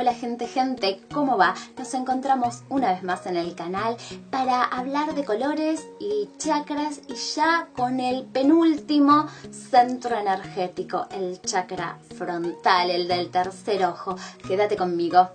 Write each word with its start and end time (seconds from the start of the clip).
Hola 0.00 0.14
gente, 0.14 0.46
gente, 0.46 1.00
¿cómo 1.12 1.36
va? 1.36 1.56
Nos 1.76 1.92
encontramos 1.92 2.62
una 2.68 2.92
vez 2.92 3.02
más 3.02 3.26
en 3.26 3.36
el 3.36 3.56
canal 3.56 3.96
para 4.30 4.62
hablar 4.62 5.16
de 5.16 5.24
colores 5.24 5.88
y 5.98 6.28
chakras 6.38 7.00
y 7.08 7.14
ya 7.34 7.66
con 7.74 7.98
el 7.98 8.24
penúltimo 8.24 9.26
centro 9.50 10.16
energético, 10.16 11.08
el 11.10 11.42
chakra 11.42 11.98
frontal, 12.16 12.92
el 12.92 13.08
del 13.08 13.32
tercer 13.32 13.84
ojo. 13.86 14.14
Quédate 14.46 14.76
conmigo. 14.76 15.30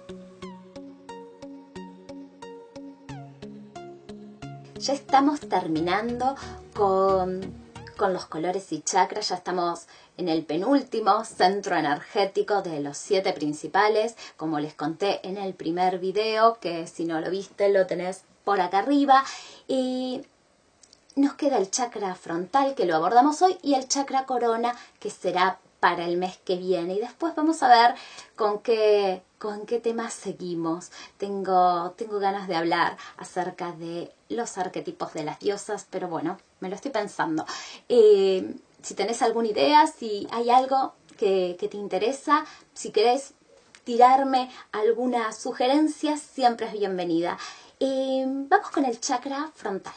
Ya 4.80 4.94
estamos 4.94 5.42
terminando 5.42 6.38
con 6.74 7.63
con 7.96 8.14
los 8.14 8.26
colores 8.26 8.72
y 8.72 8.82
chakras. 8.82 9.30
Ya 9.30 9.36
estamos 9.36 9.88
en 10.18 10.30
el 10.30 10.46
penúltimo 10.46 11.24
centro 11.26 11.76
energético 11.76 12.62
de 12.62 12.80
los 12.80 12.98
siete 12.98 13.34
principales, 13.34 14.16
como 14.38 14.60
les 14.60 14.74
conté 14.74 15.28
en 15.28 15.38
el 15.38 15.54
primer 15.54 16.00
video, 16.00 16.60
que 16.60 16.88
si 16.88 17.06
no 17.06 17.22
lo 17.22 17.30
viste 17.30 17.70
lo 17.70 17.88
tenés 17.88 18.24
por 18.44 18.62
acá 18.62 18.80
arriba. 18.80 19.24
Y 19.68 20.22
nos 21.16 21.34
queda 21.36 21.58
el 21.58 21.70
chakra 21.70 22.16
frontal, 22.16 22.76
que 22.76 22.86
lo 22.86 22.96
abordamos 22.96 23.42
hoy, 23.42 23.58
y 23.62 23.76
el 23.76 23.88
chakra 23.88 24.26
corona, 24.26 24.76
que 25.00 25.10
será 25.10 25.60
para 25.84 26.06
el 26.06 26.16
mes 26.16 26.38
que 26.46 26.56
viene. 26.56 26.94
Y 26.94 27.00
después 27.02 27.36
vamos 27.36 27.62
a 27.62 27.68
ver 27.68 27.96
con 28.38 28.60
qué, 28.60 29.22
con 29.38 29.66
qué 29.66 29.82
temas 29.82 30.14
seguimos. 30.14 30.92
Tengo, 31.18 31.92
tengo 31.98 32.20
ganas 32.20 32.48
de 32.48 32.56
hablar 32.56 32.96
acerca 33.18 33.74
de 33.74 34.10
los 34.30 34.58
arquetipos 34.58 35.12
de 35.12 35.26
las 35.26 35.40
diosas, 35.40 35.86
pero 35.90 36.08
bueno, 36.08 36.38
me 36.62 36.70
lo 36.70 36.76
estoy 36.76 36.92
pensando. 36.92 37.46
Eh, 37.90 38.56
si 38.82 38.94
tenés 38.94 39.22
alguna 39.22 39.50
idea, 39.50 39.86
si 39.88 40.26
hay 40.32 40.50
algo 40.52 40.94
que, 41.18 41.58
te 41.60 41.76
interesa, 41.76 42.46
si 42.74 42.92
querés 42.92 43.34
tirarme 43.84 44.50
alguna 44.72 45.34
sugerencia, 45.34 46.16
siempre 46.16 46.68
es 46.68 46.72
bienvenida. 46.80 47.38
Eh, 47.82 48.24
vamos 48.26 48.70
con 48.70 48.86
el 48.86 49.02
chakra 49.02 49.52
frontal. 49.54 49.94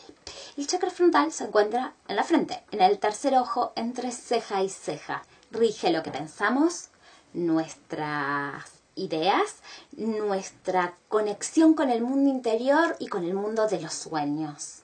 El 0.56 0.66
chakra 0.66 0.91
frontal 0.91 1.30
se 1.30 1.44
encuentra 1.44 1.94
en 2.08 2.16
la 2.16 2.25
frente, 2.25 2.64
en 2.72 2.80
el 2.80 2.98
tercer 2.98 3.36
ojo, 3.36 3.72
entre 3.77 4.10
ceja 4.10 4.64
y 4.64 4.69
ceja 4.69 5.22
rige 5.50 5.91
lo 5.91 6.02
que 6.02 6.11
pensamos, 6.11 6.89
nuestras 7.33 8.64
ideas, 8.94 9.56
nuestra 9.92 10.97
conexión 11.08 11.75
con 11.75 11.91
el 11.91 12.03
mundo 12.03 12.30
interior 12.30 12.97
y 12.98 13.08
con 13.08 13.25
el 13.25 13.34
mundo 13.34 13.69
de 13.69 13.80
los 13.80 13.92
sueños. 13.92 14.83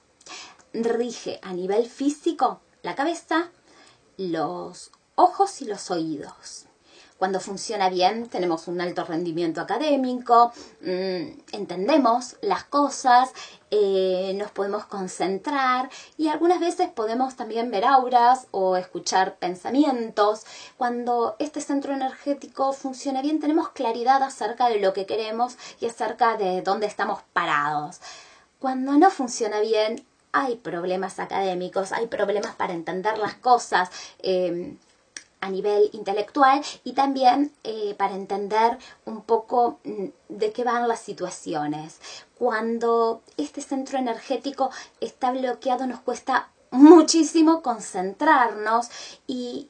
Rige 0.73 1.39
a 1.41 1.53
nivel 1.53 1.89
físico 1.89 2.61
la 2.81 2.95
cabeza, 2.95 3.51
los 4.17 4.91
ojos 5.15 5.61
y 5.61 5.65
los 5.65 5.91
oídos. 5.91 6.67
Cuando 7.17 7.39
funciona 7.39 7.89
bien 7.89 8.27
tenemos 8.27 8.67
un 8.67 8.81
alto 8.81 9.03
rendimiento 9.05 9.61
académico, 9.61 10.51
mm, 10.81 11.53
entendemos 11.53 12.35
las 12.41 12.63
cosas, 12.65 13.31
eh, 13.71 14.33
nos 14.35 14.51
podemos 14.51 14.85
concentrar 14.85 15.89
y 16.17 16.27
algunas 16.27 16.59
veces 16.59 16.89
podemos 16.89 17.35
también 17.35 17.71
ver 17.71 17.85
auras 17.85 18.47
o 18.51 18.77
escuchar 18.77 19.35
pensamientos. 19.35 20.43
Cuando 20.77 21.35
este 21.39 21.61
centro 21.61 21.93
energético 21.93 22.73
funciona 22.73 23.21
bien 23.21 23.39
tenemos 23.39 23.69
claridad 23.69 24.21
acerca 24.21 24.69
de 24.69 24.79
lo 24.79 24.93
que 24.93 25.05
queremos 25.05 25.57
y 25.79 25.85
acerca 25.87 26.37
de 26.37 26.61
dónde 26.61 26.87
estamos 26.87 27.21
parados. 27.33 27.99
Cuando 28.59 28.93
no 28.93 29.09
funciona 29.09 29.59
bien 29.59 30.05
hay 30.33 30.55
problemas 30.55 31.19
académicos, 31.19 31.91
hay 31.91 32.07
problemas 32.07 32.55
para 32.55 32.73
entender 32.73 33.17
las 33.17 33.35
cosas. 33.35 33.89
Eh, 34.19 34.75
a 35.43 35.49
nivel 35.49 35.89
intelectual 35.91 36.61
y 36.85 36.93
también 36.93 37.51
eh, 37.65 37.95
para 37.97 38.15
entender 38.15 38.77
un 39.05 39.21
poco 39.23 39.79
mm, 39.83 40.05
de 40.29 40.53
qué 40.53 40.63
van 40.63 40.87
las 40.87 41.01
situaciones. 41.01 41.99
Cuando 42.39 43.21
este 43.35 43.59
centro 43.59 43.97
energético 43.97 44.71
está 45.01 45.31
bloqueado 45.31 45.85
nos 45.85 45.99
cuesta 45.99 46.47
muchísimo 46.71 47.61
concentrarnos 47.61 48.87
y 49.27 49.69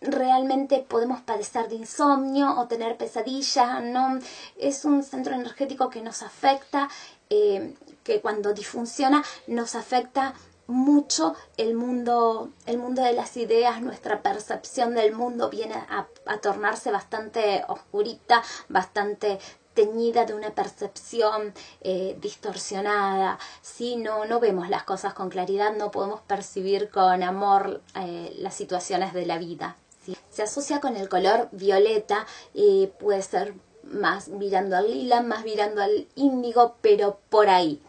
realmente 0.00 0.78
podemos 0.78 1.20
padecer 1.20 1.68
de 1.68 1.74
insomnio 1.74 2.58
o 2.58 2.66
tener 2.66 2.96
pesadillas, 2.96 3.82
¿no? 3.82 4.18
Es 4.56 4.86
un 4.86 5.02
centro 5.02 5.34
energético 5.34 5.90
que 5.90 6.00
nos 6.00 6.22
afecta, 6.22 6.88
eh, 7.28 7.74
que 8.04 8.22
cuando 8.22 8.54
disfunciona 8.54 9.22
nos 9.48 9.74
afecta 9.74 10.32
mucho 10.68 11.34
el 11.56 11.74
mundo, 11.74 12.50
el 12.66 12.78
mundo 12.78 13.02
de 13.02 13.14
las 13.14 13.36
ideas, 13.36 13.80
nuestra 13.80 14.22
percepción 14.22 14.94
del 14.94 15.14
mundo 15.14 15.50
viene 15.50 15.74
a, 15.74 16.06
tornarse 16.40 16.92
bastante 16.92 17.64
oscurita, 17.68 18.42
bastante 18.68 19.38
teñida 19.72 20.26
de 20.26 20.34
una 20.34 20.50
percepción 20.50 21.54
eh, 21.80 22.16
distorsionada, 22.20 23.38
si 23.62 23.96
no, 23.96 24.26
no 24.26 24.40
vemos 24.40 24.68
las 24.68 24.84
cosas 24.84 25.14
con 25.14 25.30
claridad, 25.30 25.74
no 25.74 25.90
podemos 25.90 26.20
percibir 26.20 26.90
con 26.90 27.22
amor 27.22 27.80
eh, 27.94 28.34
las 28.38 28.54
situaciones 28.54 29.14
de 29.14 29.26
la 29.26 29.38
vida. 29.38 29.76
Se 30.30 30.42
asocia 30.42 30.80
con 30.80 30.96
el 30.96 31.08
color 31.08 31.48
violeta, 31.52 32.26
y 32.54 32.88
puede 32.98 33.22
ser 33.22 33.54
más 33.90 34.28
mirando 34.28 34.76
al 34.76 34.90
lila, 34.90 35.22
más 35.22 35.44
mirando 35.44 35.82
al 35.82 36.06
índigo, 36.14 36.76
pero 36.80 37.18
por 37.28 37.48
ahí. 37.48 37.80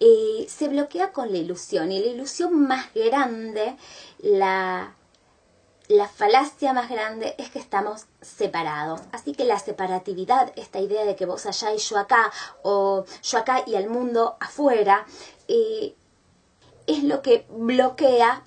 Eh, 0.00 0.46
se 0.48 0.68
bloquea 0.68 1.12
con 1.12 1.32
la 1.32 1.38
ilusión 1.38 1.92
y 1.92 2.00
la 2.00 2.06
ilusión 2.06 2.66
más 2.66 2.92
grande, 2.94 3.76
la, 4.18 4.94
la 5.88 6.08
falacia 6.08 6.72
más 6.72 6.90
grande 6.90 7.34
es 7.38 7.50
que 7.50 7.58
estamos 7.58 8.06
separados. 8.20 9.00
Así 9.12 9.32
que 9.32 9.44
la 9.44 9.58
separatividad, 9.58 10.52
esta 10.56 10.80
idea 10.80 11.04
de 11.04 11.16
que 11.16 11.26
vos 11.26 11.46
allá 11.46 11.72
y 11.74 11.78
yo 11.78 11.98
acá, 11.98 12.30
o 12.62 13.04
yo 13.22 13.38
acá 13.38 13.62
y 13.66 13.74
el 13.76 13.88
mundo 13.88 14.36
afuera, 14.40 15.06
eh, 15.48 15.94
es 16.86 17.02
lo 17.04 17.22
que 17.22 17.46
bloquea 17.50 18.44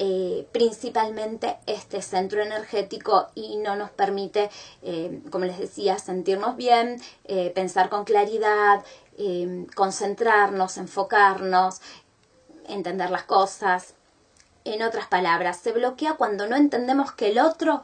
eh, 0.00 0.46
principalmente 0.52 1.58
este 1.66 2.02
centro 2.02 2.40
energético 2.40 3.28
y 3.34 3.56
no 3.56 3.74
nos 3.74 3.90
permite, 3.90 4.48
eh, 4.82 5.20
como 5.30 5.44
les 5.44 5.58
decía, 5.58 5.98
sentirnos 5.98 6.56
bien, 6.56 7.02
eh, 7.24 7.50
pensar 7.54 7.88
con 7.88 8.04
claridad, 8.04 8.84
concentrarnos, 9.74 10.76
enfocarnos, 10.76 11.80
entender 12.68 13.10
las 13.10 13.24
cosas. 13.24 13.94
En 14.64 14.82
otras 14.82 15.08
palabras, 15.08 15.56
se 15.56 15.72
bloquea 15.72 16.14
cuando 16.14 16.46
no 16.46 16.54
entendemos 16.54 17.10
que 17.10 17.30
el 17.30 17.40
otro 17.40 17.82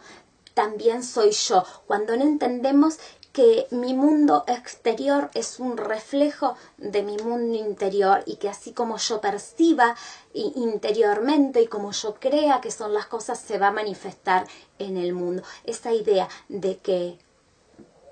también 0.55 1.03
soy 1.03 1.33
yo, 1.33 1.65
cuando 1.89 2.17
no 2.17 2.23
entendemos 2.23 2.99
que 3.35 3.67
mi 3.73 3.95
mundo 3.95 4.45
exterior 4.47 5.29
es 5.35 5.59
un 5.59 5.77
reflejo 5.77 6.57
de 6.79 7.03
mi 7.03 7.17
mundo 7.17 7.59
interior 7.59 8.23
y 8.27 8.37
que 8.37 8.49
así 8.49 8.73
como 8.73 8.97
yo 8.97 9.21
perciba 9.21 9.97
interiormente 10.33 11.61
y 11.61 11.67
como 11.67 11.91
yo 11.91 12.15
crea 12.15 12.61
que 12.61 12.71
son 12.71 12.95
las 12.95 13.07
cosas 13.07 13.41
se 13.41 13.59
va 13.59 13.69
a 13.69 13.73
manifestar 13.73 14.47
en 14.79 14.97
el 14.97 15.13
mundo. 15.15 15.43
Esa 15.65 15.93
idea 15.93 16.29
de 16.49 16.79
que 16.79 17.19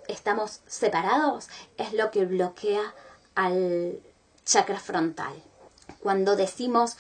estamos 0.09 0.61
separados 0.67 1.49
es 1.79 1.93
lo 1.93 2.11
que 2.11 2.25
bloquea 2.25 2.93
al 3.37 4.01
chakra 4.45 4.81
frontal. 4.81 5.35
Cuando 6.01 6.35
decimos 6.35 6.97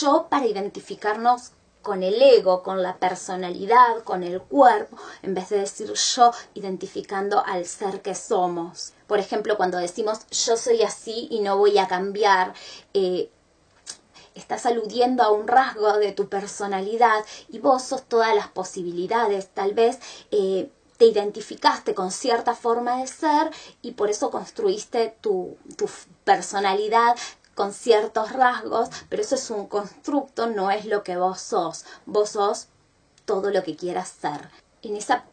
yo 0.00 0.28
para 0.30 0.46
identificarnos 0.46 1.50
con 1.84 2.02
el 2.02 2.20
ego, 2.20 2.64
con 2.64 2.82
la 2.82 2.96
personalidad, 2.96 4.02
con 4.02 4.24
el 4.24 4.40
cuerpo, 4.40 4.96
en 5.22 5.34
vez 5.34 5.50
de 5.50 5.58
decir 5.58 5.92
yo 5.92 6.32
identificando 6.54 7.44
al 7.44 7.66
ser 7.66 8.02
que 8.02 8.16
somos. 8.16 8.94
Por 9.06 9.20
ejemplo, 9.20 9.56
cuando 9.56 9.78
decimos 9.78 10.26
yo 10.30 10.56
soy 10.56 10.82
así 10.82 11.28
y 11.30 11.40
no 11.40 11.56
voy 11.56 11.78
a 11.78 11.86
cambiar, 11.86 12.54
eh, 12.94 13.30
estás 14.34 14.66
aludiendo 14.66 15.22
a 15.22 15.30
un 15.30 15.46
rasgo 15.46 15.98
de 15.98 16.12
tu 16.12 16.28
personalidad 16.28 17.24
y 17.48 17.60
vos 17.60 17.82
sos 17.82 18.02
todas 18.02 18.34
las 18.34 18.48
posibilidades. 18.48 19.50
Tal 19.50 19.74
vez 19.74 19.98
eh, 20.30 20.70
te 20.96 21.04
identificaste 21.04 21.94
con 21.94 22.10
cierta 22.10 22.54
forma 22.54 23.00
de 23.00 23.06
ser 23.06 23.50
y 23.82 23.92
por 23.92 24.10
eso 24.10 24.30
construiste 24.30 25.16
tu, 25.20 25.56
tu 25.76 25.88
personalidad 26.24 27.14
con 27.54 27.72
ciertos 27.72 28.32
rasgos, 28.32 28.90
pero 29.08 29.22
eso 29.22 29.34
es 29.34 29.50
un 29.50 29.66
constructo, 29.66 30.46
no 30.46 30.70
es 30.70 30.84
lo 30.84 31.02
que 31.02 31.16
vos 31.16 31.40
sos. 31.40 31.84
Vos 32.06 32.30
sos 32.30 32.68
todo 33.24 33.50
lo 33.50 33.62
que 33.62 33.76
quieras 33.76 34.08
ser. 34.08 34.50
En, 34.82 34.96
esa, 34.96 35.24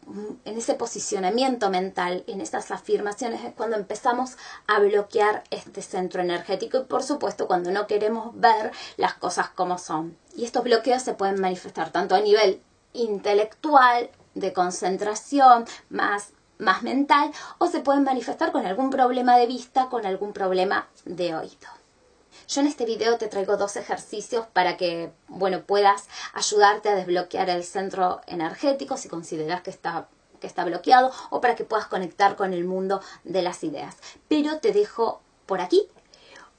en 0.46 0.56
ese 0.56 0.74
posicionamiento 0.74 1.68
mental, 1.68 2.24
en 2.26 2.40
esas 2.40 2.70
afirmaciones, 2.70 3.44
es 3.44 3.54
cuando 3.54 3.76
empezamos 3.76 4.36
a 4.66 4.78
bloquear 4.78 5.44
este 5.50 5.82
centro 5.82 6.22
energético 6.22 6.78
y 6.78 6.84
por 6.84 7.02
supuesto 7.02 7.46
cuando 7.46 7.70
no 7.70 7.86
queremos 7.86 8.38
ver 8.40 8.72
las 8.96 9.14
cosas 9.14 9.50
como 9.50 9.76
son. 9.76 10.16
Y 10.34 10.46
estos 10.46 10.64
bloqueos 10.64 11.02
se 11.02 11.12
pueden 11.12 11.38
manifestar 11.38 11.90
tanto 11.90 12.14
a 12.14 12.20
nivel 12.20 12.62
intelectual, 12.94 14.10
de 14.34 14.54
concentración, 14.54 15.66
más 15.90 16.32
más 16.58 16.82
mental 16.82 17.32
o 17.58 17.66
se 17.66 17.80
pueden 17.80 18.04
manifestar 18.04 18.52
con 18.52 18.64
algún 18.66 18.90
problema 18.90 19.36
de 19.36 19.46
vista, 19.46 19.88
con 19.88 20.06
algún 20.06 20.32
problema 20.32 20.86
de 21.04 21.34
oído. 21.34 21.81
Yo 22.52 22.60
en 22.60 22.66
este 22.66 22.84
video 22.84 23.16
te 23.16 23.28
traigo 23.28 23.56
dos 23.56 23.76
ejercicios 23.76 24.46
para 24.52 24.76
que, 24.76 25.10
bueno, 25.26 25.62
puedas 25.62 26.06
ayudarte 26.34 26.90
a 26.90 26.94
desbloquear 26.94 27.48
el 27.48 27.64
centro 27.64 28.20
energético 28.26 28.98
si 28.98 29.08
consideras 29.08 29.62
que 29.62 29.70
está 29.70 30.08
que 30.38 30.46
está 30.48 30.62
bloqueado 30.64 31.12
o 31.30 31.40
para 31.40 31.54
que 31.54 31.64
puedas 31.64 31.86
conectar 31.86 32.36
con 32.36 32.52
el 32.52 32.64
mundo 32.64 33.00
de 33.24 33.40
las 33.40 33.64
ideas. 33.64 33.96
Pero 34.28 34.58
te 34.58 34.72
dejo 34.72 35.22
por 35.46 35.62
aquí 35.62 35.88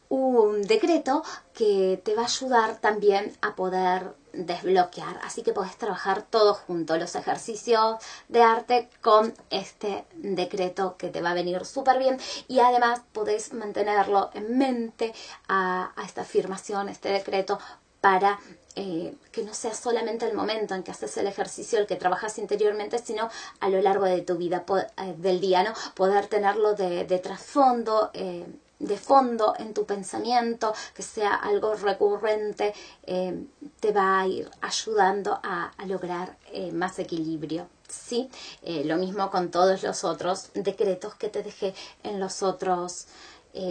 un 0.10 0.63
decreto 0.63 1.22
que 1.54 2.01
te 2.04 2.16
va 2.16 2.24
a 2.24 2.25
ayudar 2.25 2.78
también 2.80 3.38
a 3.42 3.56
poder 3.56 4.16
desbloquear. 4.33 5.19
Así 5.24 5.44
que 5.44 5.53
podés 5.53 5.77
trabajar 5.77 6.24
todo 6.24 6.53
junto, 6.53 6.97
los 6.97 7.15
ejercicios 7.15 7.97
de 8.27 8.41
arte 8.41 8.89
con 9.01 9.33
este 9.50 10.06
decreto 10.15 10.97
que 10.97 11.09
te 11.09 11.21
va 11.21 11.31
a 11.31 11.35
venir 11.35 11.65
súper 11.65 12.00
bien 12.00 12.19
y 12.47 12.59
además 12.59 13.01
podés 13.13 13.53
mantenerlo 13.53 14.31
en 14.33 14.57
mente 14.57 15.13
a, 15.47 15.94
esta 16.03 16.21
afirmación, 16.21 16.89
este 16.89 17.09
decreto 17.09 17.59
para 18.01 18.39
eh, 18.75 19.15
que 19.31 19.44
no 19.44 19.53
sea 19.53 19.74
solamente 19.74 20.25
el 20.25 20.33
momento 20.33 20.74
en 20.74 20.83
que 20.83 20.91
haces 20.91 21.15
el 21.18 21.27
ejercicio 21.27 21.80
el 21.80 21.88
que 21.88 21.95
trabajas 21.95 22.38
interiormente, 22.38 22.97
sino 22.97 23.30
a 23.59 23.69
lo 23.69 23.81
largo 23.81 24.06
de 24.06 24.21
tu 24.21 24.35
vida, 24.35 24.65
eh, 24.97 25.15
del 25.18 25.39
día, 25.39 25.63
¿no? 25.63 25.74
Poder 25.94 26.27
tenerlo 26.27 26.74
de, 26.74 27.06
trasfondo, 27.19 28.09
eh, 28.13 28.45
de 28.83 28.97
fondo 28.97 29.53
en 29.57 29.74
tu 29.74 29.85
pensamiento, 29.85 30.74
que 30.94 31.03
sea 31.03 31.35
algo 31.35 31.74
recurrente, 31.75 32.74
eh, 33.03 33.45
te 33.80 33.91
va 33.91 34.19
a 34.19 34.27
ir 34.27 34.50
ayudando 34.62 35.39
a, 35.41 35.71
lograr 35.88 36.38
eh, 36.51 36.71
más 36.71 37.00
equilibrio. 37.00 37.68
¿sí? 37.88 38.30
Eh, 38.62 38.83
lo 38.85 38.97
mismo 38.97 39.30
con 39.30 39.51
todos 39.51 39.83
los 39.83 40.03
otros 40.03 40.50
decretos 40.53 41.15
que 41.15 41.30
te 41.30 41.44
dejé 41.44 41.74
en 42.03 42.19
los 42.19 42.44
otros 42.44 43.07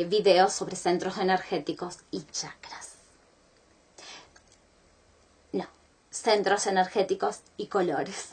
videos 0.06 0.52
sobre 0.52 0.76
centros 0.76 1.18
energéticos 1.18 1.98
y 2.12 2.22
chakras. 2.30 2.90
No, 5.50 5.66
centros 6.08 6.68
energéticos 6.68 7.40
y 7.56 7.66
colores. 7.66 8.28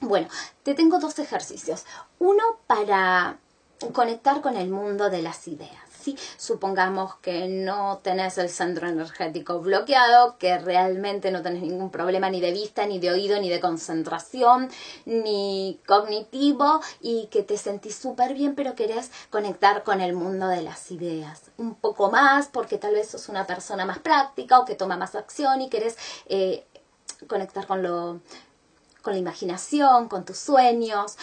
Bueno, 0.00 0.28
te 0.64 0.74
tengo 0.74 0.98
dos 0.98 1.18
ejercicios. 1.20 1.84
Uno 2.18 2.42
para 2.66 3.38
conectar 3.90 4.40
con 4.40 4.56
el 4.56 4.70
mundo 4.70 5.10
de 5.10 5.22
las 5.22 5.48
ideas. 5.48 5.92
¿sí? 6.02 6.16
Supongamos 6.36 7.16
que 7.16 7.48
no 7.48 8.00
tenés 8.02 8.38
el 8.38 8.48
centro 8.48 8.88
energético 8.88 9.60
bloqueado, 9.60 10.36
que 10.38 10.58
realmente 10.58 11.30
no 11.30 11.42
tenés 11.42 11.62
ningún 11.62 11.90
problema 11.90 12.28
ni 12.30 12.40
de 12.40 12.52
vista, 12.52 12.86
ni 12.86 12.98
de 12.98 13.10
oído, 13.10 13.40
ni 13.40 13.48
de 13.48 13.60
concentración, 13.60 14.68
ni 15.06 15.80
cognitivo 15.86 16.80
y 17.00 17.26
que 17.26 17.42
te 17.42 17.56
sentís 17.56 17.96
súper 17.96 18.34
bien, 18.34 18.54
pero 18.54 18.74
querés 18.74 19.10
conectar 19.30 19.82
con 19.84 20.00
el 20.00 20.14
mundo 20.14 20.48
de 20.48 20.62
las 20.62 20.90
ideas. 20.90 21.42
Un 21.56 21.74
poco 21.74 22.10
más 22.10 22.48
porque 22.48 22.78
tal 22.78 22.94
vez 22.94 23.08
sos 23.10 23.28
una 23.28 23.46
persona 23.46 23.86
más 23.86 23.98
práctica 23.98 24.58
o 24.58 24.64
que 24.64 24.74
toma 24.74 24.96
más 24.96 25.14
acción 25.14 25.60
y 25.60 25.68
querés 25.68 25.96
eh, 26.26 26.66
conectar 27.28 27.66
con 27.66 27.82
lo 27.82 28.20
con 29.02 29.14
la 29.14 29.18
imaginación, 29.18 30.08
con 30.08 30.24
tus 30.24 30.38
sueños. 30.38 31.16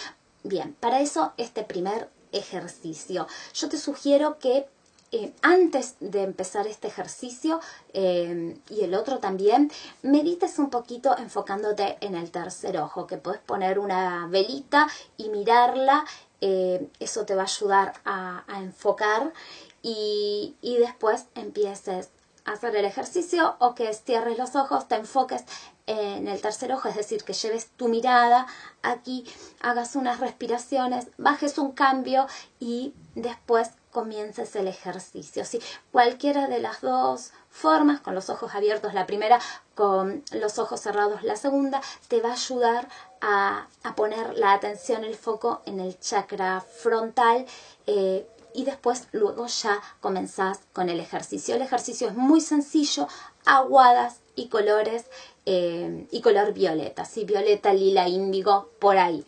Bien, 0.43 0.75
para 0.81 0.99
eso 0.99 1.31
este 1.37 1.63
primer 1.63 2.09
ejercicio. 2.31 3.27
Yo 3.53 3.69
te 3.69 3.77
sugiero 3.77 4.39
que 4.39 4.67
eh, 5.11 5.33
antes 5.41 5.95
de 5.99 6.21
empezar 6.21 6.67
este 6.67 6.87
ejercicio 6.87 7.59
eh, 7.93 8.55
y 8.69 8.81
el 8.81 8.93
otro 8.93 9.17
también, 9.17 9.71
medites 10.03 10.59
un 10.59 10.69
poquito 10.69 11.17
enfocándote 11.17 11.97
en 12.01 12.13
el 12.13 12.29
tercer 12.29 12.77
ojo, 12.77 13.07
que 13.07 13.17
puedes 13.17 13.41
poner 13.41 13.79
una 13.79 14.27
velita 14.27 14.87
y 15.17 15.29
mirarla, 15.29 16.05
eh, 16.41 16.87
eso 16.99 17.25
te 17.25 17.33
va 17.33 17.41
a 17.41 17.45
ayudar 17.45 17.93
a, 18.05 18.43
a 18.47 18.59
enfocar 18.59 19.33
y, 19.81 20.55
y 20.61 20.77
después 20.77 21.25
empieces 21.33 22.09
hacer 22.51 22.75
el 22.75 22.85
ejercicio 22.85 23.55
o 23.59 23.75
que 23.75 23.93
cierres 23.93 24.37
los 24.37 24.55
ojos, 24.55 24.87
te 24.87 24.95
enfoques 24.95 25.43
en 25.85 26.27
el 26.27 26.39
tercer 26.41 26.71
ojo, 26.71 26.87
es 26.87 26.95
decir, 26.95 27.23
que 27.23 27.33
lleves 27.33 27.69
tu 27.71 27.87
mirada 27.87 28.45
aquí, 28.83 29.25
hagas 29.61 29.95
unas 29.95 30.19
respiraciones, 30.19 31.07
bajes 31.17 31.57
un 31.57 31.71
cambio 31.71 32.27
y 32.59 32.93
después 33.15 33.71
comiences 33.91 34.55
el 34.55 34.67
ejercicio. 34.67 35.45
¿sí? 35.45 35.59
Cualquiera 35.91 36.47
de 36.47 36.59
las 36.59 36.81
dos 36.81 37.31
formas, 37.49 38.01
con 38.01 38.13
los 38.13 38.29
ojos 38.29 38.53
abiertos 38.53 38.93
la 38.93 39.07
primera, 39.07 39.39
con 39.73 40.23
los 40.31 40.59
ojos 40.59 40.79
cerrados 40.79 41.23
la 41.23 41.35
segunda, 41.35 41.81
te 42.07 42.21
va 42.21 42.29
a 42.29 42.33
ayudar 42.33 42.87
a, 43.21 43.67
poner 43.95 44.37
la 44.37 44.53
atención, 44.53 45.03
el 45.03 45.15
foco 45.15 45.61
en 45.65 45.79
el 45.79 45.99
chakra 45.99 46.61
frontal. 46.61 47.45
Eh, 47.87 48.27
y 48.53 48.63
después 48.65 49.07
luego 49.11 49.47
ya 49.47 49.81
comenzás 50.01 50.59
con 50.73 50.89
el 50.89 50.99
ejercicio. 50.99 51.55
El 51.55 51.61
ejercicio 51.61 52.07
es 52.07 52.15
muy 52.15 52.41
sencillo, 52.41 53.07
aguadas 53.45 54.21
y 54.35 54.47
colores 54.47 55.05
eh, 55.45 56.07
y 56.11 56.21
color 56.21 56.53
violeta, 56.53 57.05
¿sí? 57.05 57.25
violeta, 57.25 57.73
lila, 57.73 58.07
índigo, 58.07 58.69
por 58.79 58.97
ahí. 58.97 59.25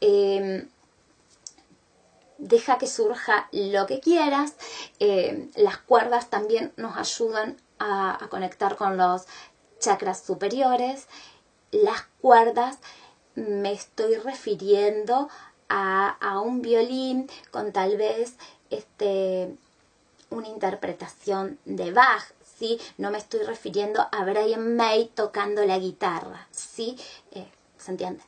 Em, 0.00 0.68
deja 2.38 2.78
que 2.78 2.86
surja 2.86 3.48
lo 3.52 3.86
que 3.86 4.00
quieras. 4.00 4.54
Em, 4.98 5.50
las 5.54 5.78
cuerdas 5.78 6.28
también 6.28 6.72
nos 6.76 6.96
ayudan 6.96 7.56
a, 7.78 8.18
conectar 8.30 8.76
con 8.76 8.96
los 8.96 9.22
chakras 9.78 10.22
superiores. 10.22 11.08
Las 11.70 12.02
cuerdas 12.20 12.78
me 13.34 13.72
estoy 13.72 14.16
refiriendo 14.16 15.28
a, 15.68 16.08
a, 16.20 16.40
un 16.40 16.60
violín 16.62 17.30
con 17.50 17.72
tal 17.72 17.96
vez 17.96 18.36
este, 18.72 19.54
una 20.30 20.48
interpretación 20.48 21.58
de 21.64 21.92
Bach, 21.92 22.32
¿sí? 22.58 22.80
No 22.98 23.10
me 23.10 23.18
estoy 23.18 23.42
refiriendo 23.42 24.06
a 24.10 24.24
Brian 24.24 24.76
May 24.76 25.10
tocando 25.14 25.64
la 25.64 25.78
guitarra, 25.78 26.46
¿sí? 26.50 26.96
Eh, 27.32 27.46
¿Se 27.78 27.90
entiende? 27.90 28.22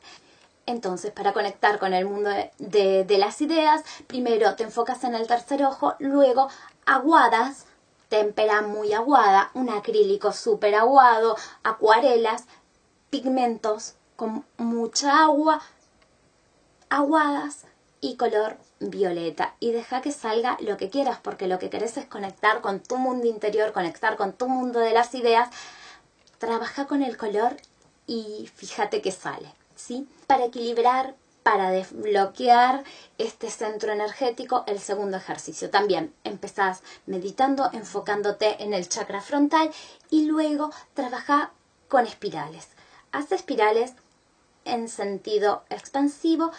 Entonces, 0.65 1.11
para 1.11 1.33
conectar 1.33 1.77
con 1.77 1.93
el 1.93 2.05
mundo 2.05 2.31
de, 2.57 3.17
las 3.17 3.39
ideas, 3.41 3.83
primero 4.07 4.55
te 4.55 4.63
enfocas 4.63 5.03
en 5.03 5.13
el 5.13 5.27
tercer 5.27 5.63
ojo, 5.63 5.93
luego 5.99 6.49
aguadas, 6.85 7.65
témpera 8.09 8.61
muy 8.61 8.93
aguada, 8.93 9.51
un 9.53 9.69
acrílico 9.69 10.31
súper 10.31 10.73
aguado, 10.75 11.37
acuarelas, 11.63 12.45
pigmentos 13.11 13.93
con 14.15 14.43
mucha 14.57 15.23
agua, 15.25 15.61
aguadas 16.89 17.65
y 18.01 18.17
color 18.17 18.57
violeta 18.79 19.55
y 19.59 19.71
deja 19.71 20.01
que 20.01 20.11
salga 20.11 20.57
lo 20.59 20.77
que 20.77 20.89
quieras 20.89 21.19
porque 21.21 21.47
lo 21.47 21.59
que 21.59 21.69
querés 21.69 21.97
es 21.97 22.05
conectar 22.05 22.61
con 22.61 22.79
tu 22.79 22.97
mundo 22.97 23.27
interior, 23.27 23.71
conectar 23.71 24.17
con 24.17 24.33
tu 24.33 24.47
mundo 24.47 24.79
de 24.79 24.93
las 24.93 25.15
ideas. 25.15 25.49
Trabaja 26.37 26.85
con 26.85 27.01
el 27.01 27.17
color 27.17 27.57
y 28.07 28.49
fíjate 28.53 29.01
que 29.01 29.11
sale, 29.11 29.53
¿sí? 29.75 30.07
Para 30.27 30.45
equilibrar, 30.45 31.15
para 31.43 31.69
desbloquear 31.69 32.83
este 33.17 33.49
centro 33.49 33.91
energético, 33.91 34.63
el 34.67 34.79
segundo 34.79 35.17
ejercicio. 35.17 35.69
También 35.69 36.13
empezás 36.23 36.81
meditando, 37.05 37.69
enfocándote 37.71 38.63
en 38.63 38.73
el 38.73 38.89
chakra 38.89 39.21
frontal 39.21 39.71
y 40.09 40.25
luego 40.25 40.71
trabaja 40.93 41.51
con 41.87 42.05
espirales. 42.05 42.67
Haz 43.11 43.31
espirales 43.31 43.93
en 44.65 44.89
sentido 44.89 45.63
expansivo 45.69 46.51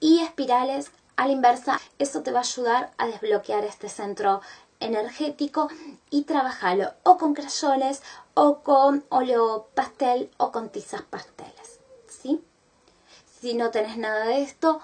y 0.00 0.20
espirales 0.20 0.92
a 1.18 1.26
la 1.26 1.32
inversa, 1.32 1.80
eso 1.98 2.22
te 2.22 2.30
va 2.30 2.38
a 2.38 2.42
ayudar 2.42 2.92
a 2.96 3.08
desbloquear 3.08 3.64
este 3.64 3.88
centro 3.88 4.40
energético 4.78 5.68
y 6.10 6.22
trabajarlo 6.22 6.92
o 7.02 7.18
con 7.18 7.34
crayones 7.34 8.02
o 8.34 8.60
con 8.60 9.04
óleo 9.08 9.66
pastel 9.74 10.30
o 10.36 10.52
con 10.52 10.68
tizas 10.68 11.02
pasteles. 11.02 11.80
¿sí? 12.08 12.40
Si 13.40 13.54
no 13.54 13.72
tenés 13.72 13.96
nada 13.96 14.26
de 14.26 14.42
esto, 14.42 14.80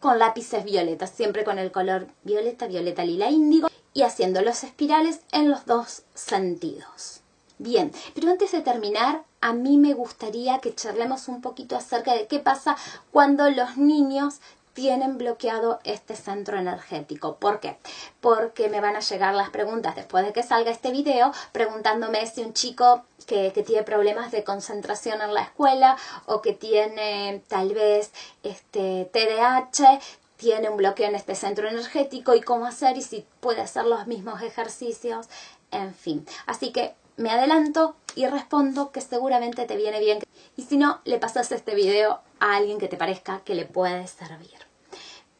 con 0.00 0.18
lápices 0.18 0.64
violetas, 0.64 1.10
siempre 1.10 1.44
con 1.44 1.58
el 1.58 1.70
color 1.70 2.08
violeta, 2.22 2.66
violeta, 2.66 3.04
lila, 3.04 3.28
índigo 3.28 3.68
y 3.92 4.02
haciendo 4.02 4.40
los 4.40 4.64
espirales 4.64 5.20
en 5.32 5.50
los 5.50 5.66
dos 5.66 6.04
sentidos. 6.14 7.20
Bien, 7.58 7.92
pero 8.14 8.30
antes 8.30 8.52
de 8.52 8.62
terminar, 8.62 9.22
a 9.42 9.52
mí 9.52 9.76
me 9.76 9.92
gustaría 9.92 10.60
que 10.60 10.74
charlemos 10.74 11.28
un 11.28 11.42
poquito 11.42 11.76
acerca 11.76 12.14
de 12.14 12.26
qué 12.26 12.38
pasa 12.38 12.76
cuando 13.12 13.50
los 13.50 13.76
niños 13.76 14.40
tienen 14.74 15.18
bloqueado 15.18 15.80
este 15.84 16.16
centro 16.16 16.58
energético. 16.58 17.36
¿Por 17.36 17.60
qué? 17.60 17.78
Porque 18.20 18.68
me 18.68 18.80
van 18.80 18.96
a 18.96 19.00
llegar 19.00 19.34
las 19.34 19.50
preguntas 19.50 19.94
después 19.94 20.24
de 20.24 20.32
que 20.32 20.42
salga 20.42 20.70
este 20.70 20.90
video 20.90 21.32
preguntándome 21.52 22.26
si 22.26 22.42
un 22.42 22.54
chico 22.54 23.04
que, 23.26 23.50
tiene 23.50 23.82
problemas 23.82 24.32
de 24.32 24.44
concentración 24.44 25.20
en 25.20 25.34
la 25.34 25.42
escuela 25.42 25.96
o 26.26 26.42
que 26.42 26.52
tiene 26.52 27.42
tal 27.48 27.74
vez 27.74 28.10
este 28.42 29.08
TDAH 29.12 30.00
tiene 30.36 30.68
un 30.68 30.76
bloqueo 30.76 31.06
en 31.06 31.14
este 31.14 31.36
centro 31.36 31.68
energético 31.68 32.34
y 32.34 32.40
cómo 32.40 32.66
hacer 32.66 32.96
y 32.96 33.02
si 33.02 33.24
puede 33.40 33.60
hacer 33.60 33.84
los 33.84 34.08
mismos 34.08 34.42
ejercicios, 34.42 35.28
en 35.70 35.94
fin. 35.94 36.26
Así 36.46 36.72
que 36.72 36.94
me 37.16 37.30
adelanto 37.30 37.94
y 38.16 38.26
respondo 38.26 38.90
que 38.90 39.00
seguramente 39.00 39.66
te 39.66 39.76
viene 39.76 40.00
bien. 40.00 40.18
Y 40.56 40.62
si 40.62 40.76
no, 40.76 41.00
le 41.04 41.18
pasas 41.18 41.52
este 41.52 41.74
video 41.74 42.20
a 42.40 42.56
alguien 42.56 42.78
que 42.78 42.88
te 42.88 42.96
parezca 42.96 43.40
que 43.44 43.54
le 43.54 43.66
puede 43.66 44.06
servir. 44.08 44.61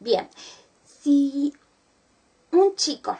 Bien, 0.03 0.27
si 0.85 1.53
un 2.51 2.75
chico 2.75 3.17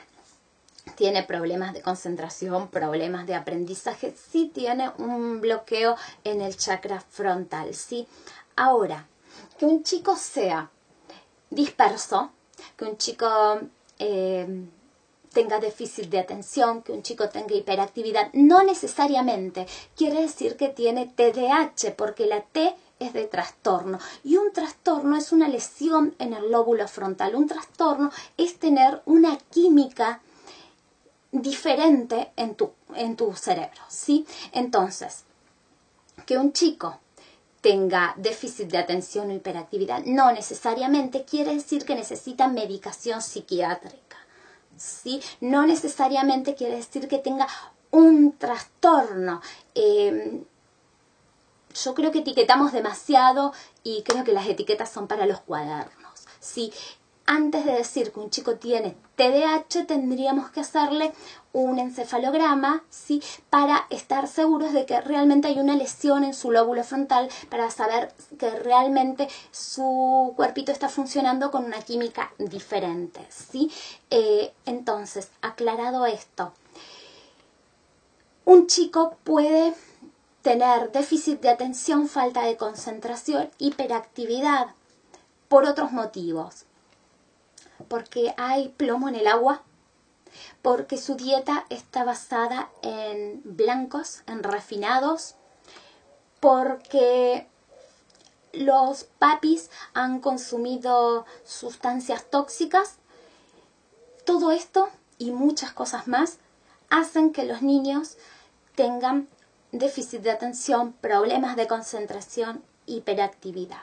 tiene 0.98 1.24
problemas 1.24 1.74
de 1.74 1.82
concentración, 1.82 2.68
problemas 2.68 3.25
de 3.25 3.36
aprendizaje, 3.36 4.13
sí 4.30 4.52
tiene 4.54 4.92
un 4.98 5.40
bloqueo 5.40 5.96
en 6.25 6.42
el 6.42 6.58
chakra 6.58 7.00
frontal, 7.00 7.74
¿sí? 7.74 8.06
Ahora, 8.58 9.08
que 9.58 9.66
un 9.66 9.84
chico 9.84 10.18
sea 10.18 10.72
disperso, 11.50 12.32
que 12.75 12.84
un 12.84 12.98
chico 12.98 13.62
eh, 14.00 14.66
tenga 15.32 15.62
déficit 15.62 16.10
de 16.10 16.20
atención, 16.20 16.84
que 16.84 16.92
un 16.92 17.02
chico 17.02 17.30
tenga 17.30 17.56
hiperactividad, 17.56 18.30
no 18.34 18.62
necesariamente 18.62 19.68
quiere 19.96 20.24
decir 20.24 20.58
que 20.58 20.68
tiene 20.68 21.08
TDAH, 21.08 21.96
porque 21.96 22.25
la 22.25 22.42
T 22.42 22.75
es 23.03 23.13
de 23.13 23.25
trastorno. 23.25 24.00
Y 24.24 24.38
un 24.38 24.51
trastorno 24.53 25.15
es 25.15 25.31
una 25.31 25.48
lesión 25.48 26.15
en 26.19 26.33
el 26.33 26.51
lóbulo 26.51 26.88
frontal. 26.88 27.36
Un 27.36 27.48
trastorno 27.48 28.12
es 28.38 28.57
tener 28.60 29.01
una 29.05 29.38
química 29.38 30.22
diferente 31.31 32.31
en 32.36 32.55
tu, 32.55 32.72
en 32.95 33.15
tu 33.15 33.33
cerebro, 33.33 33.81
¿sí? 33.88 34.25
Entonces, 34.51 35.24
que 36.25 36.38
un 36.38 36.53
chico 36.53 37.00
tenga 37.62 38.13
déficit 38.17 38.69
de 38.69 38.77
atención 38.77 39.29
o 39.29 39.33
hiperactividad 39.33 40.03
no 40.05 40.31
necesariamente 40.31 41.24
quiere 41.24 41.53
decir 41.53 41.86
que 41.86 41.95
necesita 41.95 42.48
medicación 42.48 43.22
psiquiátrica. 43.22 44.17
¿sí? 44.77 45.22
No 45.39 45.65
necesariamente 45.65 46.55
quiere 46.55 46.75
decir 46.75 47.07
que 47.07 47.19
tenga 47.19 47.48
un 47.91 48.33
trastorno. 48.38 49.41
Eh, 49.75 50.43
yo 51.74 51.94
creo 51.94 52.12
que 52.12 52.20
etiquetamos 52.20 52.72
demasiado 52.72 53.53
y 53.84 54.03
creo 54.03 54.24
que 54.24 54.34
las 54.34 54.48
etiquetas 54.48 54.92
son 54.92 55.08
para 55.08 55.25
los 55.25 55.39
cuadernos. 55.42 56.25
Si 56.39 56.72
antes 57.25 57.65
de 57.65 57.74
decir 57.74 58.12
que 58.12 58.20
un 58.20 58.30
chico 58.30 58.56
tiene 58.56 58.96
TDAH, 59.15 59.86
tendríamos 59.88 60.50
que 60.50 60.60
hacerle 60.60 61.13
un 61.53 61.80
encefalograma, 61.80 62.84
¿sí? 62.89 63.22
Para 63.50 63.86
estar 63.89 64.27
seguros 64.27 64.74
de 64.74 64.86
que 64.86 65.00
realmente 65.00 65.48
hay 65.48 65.60
una 65.60 65.75
lesión 65.75 66.24
en 66.24 66.34
su 66.34 66.51
lóbulo 66.51 66.84
frontal, 66.84 67.30
para 67.50 67.70
saber 67.70 68.13
que 68.38 68.50
realmente 68.50 69.30
su 69.51 70.34
cuerpito 70.36 70.72
está 70.72 70.89
funcionando 70.89 71.51
con 71.51 71.63
una 71.63 71.82
química 71.82 72.34
diferente, 72.39 73.25
¿sí? 73.30 73.72
Eh, 74.10 74.51
entonces, 74.65 75.30
aclarado 75.42 76.06
esto, 76.06 76.53
un 78.46 78.68
chico 78.68 79.15
puede 79.24 79.74
tener 80.43 80.91
déficit 80.91 81.41
de 81.41 81.50
atención, 81.50 82.07
falta 82.07 82.43
de 82.43 82.57
concentración, 82.57 83.50
hiperactividad, 83.57 84.67
por 85.47 85.65
otros 85.65 85.91
motivos. 85.91 86.65
Porque 87.88 88.35
hay 88.38 88.69
plomo 88.69 89.07
en 89.07 89.15
el 89.15 89.27
agua, 89.27 89.63
porque 90.62 90.97
su 90.97 91.15
dieta 91.15 91.65
está 91.69 92.03
basada 92.03 92.69
en 92.81 93.41
blancos, 93.45 94.23
en 94.27 94.43
refinados, 94.43 95.35
porque 96.41 97.47
los 98.51 99.05
papis 99.05 99.71
han 99.93 100.19
consumido 100.19 101.25
sustancias 101.45 102.25
tóxicas. 102.29 102.97
Todo 104.25 104.51
esto 104.51 104.89
y 105.17 105.31
muchas 105.31 105.71
cosas 105.71 106.07
más 106.07 106.38
hacen 106.89 107.31
que 107.31 107.45
los 107.45 107.62
niños 107.62 108.17
tengan 108.75 109.29
déficit 109.74 110.22
de 110.22 110.32
atención, 110.32 110.94
problemas 110.94 111.56
de 111.56 111.68
concentración, 111.68 112.63
hiperactividad. 112.86 113.82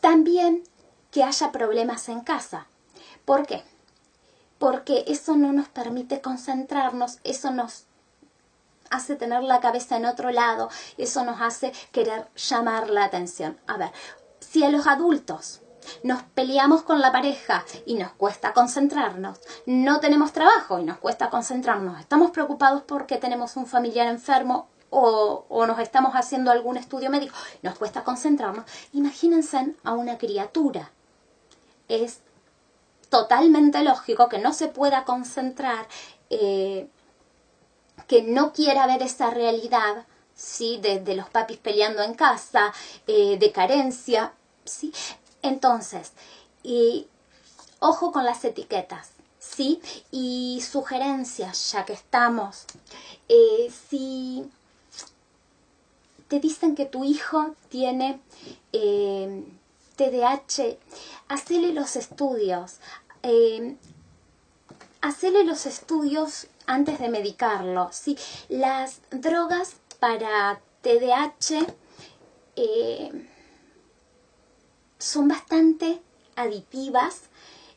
También 0.00 0.62
que 1.10 1.24
haya 1.24 1.50
problemas 1.50 2.08
en 2.08 2.20
casa. 2.20 2.66
¿Por 3.24 3.46
qué? 3.46 3.64
Porque 4.58 5.04
eso 5.08 5.36
no 5.36 5.52
nos 5.52 5.68
permite 5.68 6.20
concentrarnos, 6.20 7.18
eso 7.24 7.50
nos 7.50 7.84
hace 8.90 9.16
tener 9.16 9.42
la 9.42 9.60
cabeza 9.60 9.96
en 9.96 10.06
otro 10.06 10.30
lado, 10.30 10.70
eso 10.96 11.24
nos 11.24 11.40
hace 11.40 11.72
querer 11.92 12.28
llamar 12.36 12.90
la 12.90 13.04
atención. 13.04 13.58
A 13.66 13.76
ver, 13.76 13.92
si 14.40 14.64
a 14.64 14.70
los 14.70 14.86
adultos 14.86 15.60
nos 16.02 16.22
peleamos 16.22 16.82
con 16.82 17.00
la 17.00 17.12
pareja 17.12 17.64
y 17.86 17.94
nos 17.94 18.12
cuesta 18.12 18.52
concentrarnos, 18.52 19.38
no 19.66 20.00
tenemos 20.00 20.32
trabajo 20.32 20.78
y 20.78 20.84
nos 20.84 20.98
cuesta 20.98 21.30
concentrarnos, 21.30 22.00
estamos 22.00 22.30
preocupados 22.30 22.82
porque 22.82 23.16
tenemos 23.16 23.56
un 23.56 23.66
familiar 23.66 24.06
enfermo 24.08 24.68
o, 24.90 25.66
nos 25.66 25.78
estamos 25.80 26.14
haciendo 26.14 26.50
algún 26.50 26.76
estudio 26.76 27.10
médico, 27.10 27.34
nos 27.62 27.76
cuesta 27.78 28.04
concentrarnos, 28.04 28.64
imagínense 28.92 29.74
a 29.84 29.92
una 29.92 30.18
criatura. 30.18 30.90
Es 31.88 32.20
totalmente 33.08 33.82
lógico 33.82 34.28
que 34.28 34.38
no 34.38 34.52
se 34.52 34.68
pueda 34.68 35.04
concentrar, 35.04 35.86
eh, 36.30 36.88
que 38.06 38.22
no 38.22 38.52
quiera 38.52 38.86
ver 38.86 39.02
esa 39.02 39.30
realidad, 39.30 40.06
¿sí? 40.34 40.78
De, 40.78 41.14
los 41.14 41.28
papis 41.28 41.58
peleando 41.58 42.02
en 42.02 42.14
casa, 42.14 42.72
eh, 43.06 43.38
de 43.38 43.52
carencia, 43.52 44.32
¿sí? 44.64 44.92
Entonces, 45.42 46.12
y 46.62 47.06
ojo 47.80 48.12
con 48.12 48.24
las 48.24 48.44
etiquetas, 48.44 49.10
¿sí? 49.38 49.80
Y 50.10 50.62
sugerencias, 50.68 51.72
ya 51.72 51.84
que 51.84 51.92
estamos. 51.92 52.64
Eh, 53.28 53.72
si 53.88 54.50
te 56.28 56.40
dicen 56.40 56.74
que 56.74 56.86
tu 56.86 57.04
hijo 57.04 57.54
tiene 57.68 58.20
eh, 58.72 59.44
TDAH, 59.96 60.78
hacele 61.28 61.72
los 61.72 61.96
estudios. 61.96 62.76
Eh, 63.22 63.76
hacele 65.00 65.44
los 65.44 65.66
estudios 65.66 66.48
antes 66.66 66.98
de 66.98 67.08
medicarlo. 67.08 67.88
¿sí? 67.92 68.16
Las 68.48 69.00
drogas 69.10 69.76
para 69.98 70.60
TDAH 70.82 71.66
eh, 72.56 73.27
son 74.98 75.28
bastante 75.28 76.00
aditivas 76.36 77.22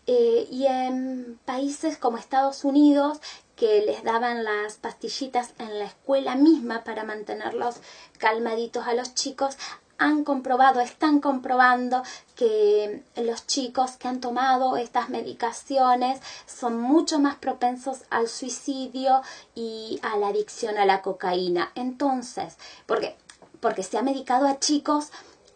eh, 0.07 0.47
y 0.49 0.65
en 0.65 1.39
países 1.45 1.97
como 1.97 2.17
Estados 2.17 2.63
Unidos 2.63 3.19
que 3.55 3.85
les 3.85 4.03
daban 4.03 4.43
las 4.43 4.77
pastillitas 4.77 5.53
en 5.59 5.77
la 5.77 5.85
escuela 5.85 6.35
misma 6.35 6.83
para 6.83 7.03
mantenerlos 7.03 7.75
calmaditos 8.17 8.87
a 8.87 8.95
los 8.95 9.13
chicos, 9.13 9.55
han 9.99 10.23
comprobado, 10.23 10.81
están 10.81 11.19
comprobando 11.19 12.01
que 12.35 13.03
los 13.17 13.45
chicos 13.45 13.91
que 13.97 14.07
han 14.07 14.19
tomado 14.19 14.77
estas 14.77 15.09
medicaciones 15.09 16.19
son 16.47 16.81
mucho 16.81 17.19
más 17.19 17.35
propensos 17.35 17.99
al 18.09 18.27
suicidio 18.27 19.21
y 19.53 19.99
a 20.01 20.17
la 20.17 20.29
adicción 20.29 20.79
a 20.79 20.87
la 20.87 21.03
cocaína. 21.03 21.71
Entonces, 21.75 22.57
¿por 22.87 22.99
qué? 22.99 23.15
Porque 23.59 23.83
se 23.83 23.99
ha 23.99 24.01
medicado 24.01 24.47
a 24.47 24.57
chicos 24.57 25.11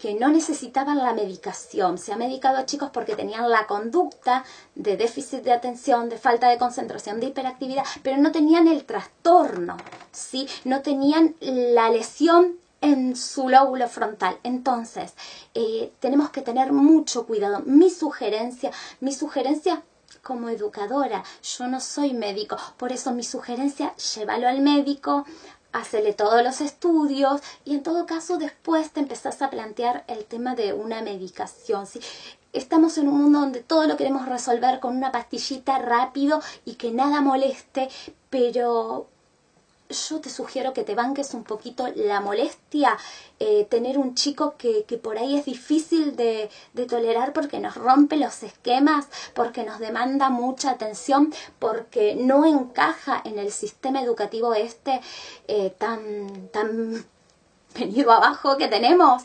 que 0.06 0.14
no 0.14 0.30
necesitaban 0.30 1.00
la 1.00 1.14
medicación. 1.14 1.98
Se 1.98 2.14
ha 2.14 2.16
medicado 2.16 2.60
a 2.60 2.68
chicos 2.68 2.92
porque 2.94 3.16
tenían 3.16 3.50
la 3.50 3.66
conducta 3.66 4.46
de 4.76 4.98
déficit 4.98 5.42
de 5.42 5.52
atención, 5.52 6.10
de 6.10 6.20
falta 6.20 6.48
de 6.48 6.60
concentración, 6.60 7.20
de 7.20 7.26
hiperactividad, 7.26 7.86
pero 8.04 8.18
no 8.18 8.32
tenían 8.32 8.68
el 8.68 8.86
trastorno, 8.86 9.78
¿sí? 10.12 10.48
No 10.64 10.84
tenían 10.84 11.34
la 11.40 11.90
lesión 11.90 12.60
en 12.82 13.16
su 13.16 13.50
lóbulo 13.50 13.88
frontal. 13.90 14.38
Entonces, 14.44 15.16
eh, 15.56 15.92
tenemos 16.00 16.30
que 16.30 16.44
tener 16.44 16.72
mucho 16.72 17.26
cuidado. 17.26 17.64
Mi 17.66 17.90
sugerencia, 17.90 18.70
mi 19.00 19.12
sugerencia 19.12 19.82
como 20.22 20.50
educadora, 20.50 21.24
yo 21.42 21.68
no 21.68 21.80
soy 21.80 22.14
médico, 22.14 22.58
por 22.78 22.92
eso 22.92 23.12
mi 23.12 23.24
sugerencia, 23.24 23.96
llévalo 23.96 24.48
al 24.48 24.62
médico, 24.62 25.26
hacele 25.76 26.14
todos 26.14 26.42
los 26.42 26.62
estudios 26.62 27.42
y 27.66 27.76
en 27.76 27.84
todo 27.84 28.06
caso 28.06 28.38
después 28.38 28.92
te 28.92 29.02
empezás 29.02 29.42
a 29.42 29.50
plantear 29.50 30.06
el 30.08 30.26
tema 30.26 30.56
de 30.56 30.74
una 30.74 31.02
medicación. 31.02 31.86
¿sí? 31.86 32.00
Estamos 32.54 32.98
en 32.98 33.10
un 33.10 33.22
mundo 33.22 33.42
donde 33.42 33.62
todo 33.62 33.86
lo 33.86 33.98
queremos 33.98 34.28
resolver 34.28 34.80
con 34.80 34.96
una 34.96 35.12
pastillita 35.12 35.78
rápido 35.80 36.42
y 36.64 36.76
que 36.76 36.92
nada 36.92 37.20
moleste, 37.22 37.90
pero 38.30 39.08
yo 39.90 40.20
te 40.20 40.30
sugiero 40.30 40.74
que 40.74 40.84
te 40.84 40.96
banques 40.96 41.34
un 41.34 41.44
poquito 41.44 41.88
la 41.96 42.20
molestia, 42.20 42.98
eh, 43.40 43.66
tener 43.66 43.98
un 43.98 44.16
chico 44.16 44.56
que, 44.58 44.84
que, 44.86 44.98
por 44.98 45.18
ahí 45.18 45.38
es 45.38 45.46
difícil 45.46 46.16
de, 46.16 46.50
de, 46.74 46.86
tolerar 46.86 47.34
porque 47.34 47.60
nos 47.60 47.76
rompe 47.76 48.18
los 48.18 48.44
esquemas, 48.44 49.08
porque 49.34 49.64
nos 49.64 49.80
demanda 49.80 50.30
mucha 50.30 50.72
atención, 50.72 51.34
porque 51.60 52.16
no 52.16 52.46
encaja 52.46 53.22
en 53.26 53.38
el 53.38 53.52
sistema 53.52 54.02
educativo 54.02 54.54
este 54.54 55.02
eh, 55.48 55.70
tan, 55.78 56.50
tan 56.50 57.06
venido 57.78 58.12
abajo 58.12 58.58
que 58.58 58.68
tenemos. 58.68 59.24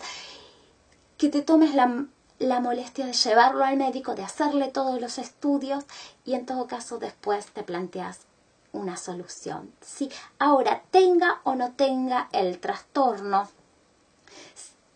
Que 1.17 1.29
te 1.29 1.43
tomes 1.43 1.75
la, 1.75 2.07
la 2.39 2.61
molestia 2.61 3.07
de 3.07 3.13
llevarlo 3.13 3.65
al 3.65 3.77
médico, 3.77 4.15
de 4.15 4.25
hacerle 4.25 4.69
todos 4.69 5.01
los 5.01 5.19
estudios 5.19 5.85
y 6.25 6.35
en 6.35 6.47
todo 6.47 6.67
caso 6.67 6.99
después 6.99 7.47
te 7.47 7.63
planteas 7.63 8.30
una 8.73 8.97
solución. 8.97 9.73
¿sí? 9.81 10.11
Ahora, 10.39 10.83
tenga 10.91 11.41
o 11.45 11.55
no 11.55 11.73
tenga 11.73 12.29
el 12.33 12.59
trastorno, 12.59 13.49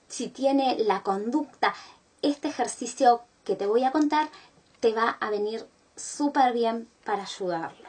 si 0.08 0.28
tiene 0.28 0.76
la 0.78 1.02
conducta, 1.02 1.74
este 2.22 2.48
ejercicio 2.48 3.22
que 3.44 3.56
te 3.56 3.66
voy 3.66 3.84
a 3.84 3.90
contar 3.90 4.28
te 4.80 4.92
va 4.92 5.16
a 5.20 5.30
venir 5.30 5.66
súper 5.96 6.52
bien 6.52 6.88
para 7.04 7.22
ayudarlo. 7.22 7.88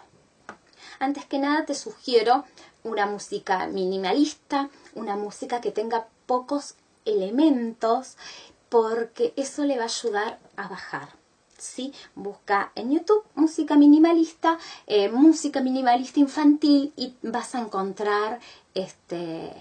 Antes 0.99 1.25
que 1.25 1.39
nada 1.39 1.65
te 1.65 1.75
sugiero 1.75 2.45
una 2.83 3.05
música 3.05 3.67
minimalista, 3.67 4.69
una 4.93 5.15
música 5.15 5.61
que 5.61 5.71
tenga 5.71 6.07
pocos 6.25 6.75
elementos, 7.05 8.17
porque 8.69 9.33
eso 9.35 9.63
le 9.63 9.77
va 9.77 9.83
a 9.83 9.85
ayudar 9.85 10.39
a 10.55 10.67
bajar. 10.67 11.09
¿Sí? 11.57 11.93
Busca 12.15 12.71
en 12.75 12.91
YouTube 12.91 13.23
música 13.35 13.75
minimalista, 13.75 14.57
eh, 14.87 15.09
música 15.09 15.61
minimalista 15.61 16.19
infantil 16.19 16.93
y 16.95 17.15
vas 17.21 17.55
a 17.55 17.59
encontrar 17.59 18.39
este, 18.73 19.53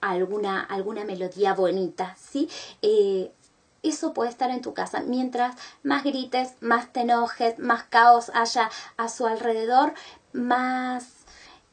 alguna, 0.00 0.60
alguna 0.62 1.04
melodía 1.04 1.54
bonita, 1.54 2.16
¿sí? 2.18 2.48
Eh, 2.82 3.32
eso 3.82 4.14
puede 4.14 4.30
estar 4.30 4.50
en 4.50 4.62
tu 4.62 4.72
casa. 4.72 5.02
Mientras 5.02 5.56
más 5.82 6.04
grites, 6.04 6.54
más 6.60 6.92
te 6.92 7.00
enojes, 7.00 7.58
más 7.58 7.84
caos 7.84 8.30
haya 8.34 8.70
a 8.96 9.08
su 9.08 9.26
alrededor, 9.26 9.92
más, 10.32 11.06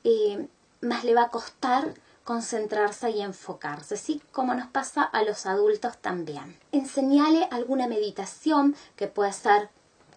eh, 0.03 0.47
más 0.81 1.05
le 1.05 1.15
va 1.15 1.23
a 1.23 1.29
costar 1.29 1.93
concentrarse 2.31 3.09
y 3.09 3.21
enfocarse, 3.21 3.97
¿sí? 3.97 4.21
Como 4.31 4.55
nos 4.55 4.67
pasa 4.67 5.03
a 5.03 5.21
los 5.23 5.45
adultos 5.45 5.97
también. 5.97 6.57
Enseñale 6.71 7.45
alguna 7.51 7.87
meditación 7.89 8.73
que 8.95 9.07
puede 9.07 9.33
ser 9.33 9.67